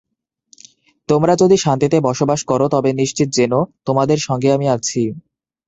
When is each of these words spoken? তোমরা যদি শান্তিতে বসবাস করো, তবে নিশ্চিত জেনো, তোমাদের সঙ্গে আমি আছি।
তোমরা 1.09 1.33
যদি 1.35 1.55
শান্তিতে 1.57 1.97
বসবাস 2.01 2.39
করো, 2.43 2.65
তবে 2.69 2.89
নিশ্চিত 2.93 3.29
জেনো, 3.29 3.59
তোমাদের 3.85 4.19
সঙ্গে 4.27 4.49
আমি 4.51 4.67
আছি। 4.69 5.01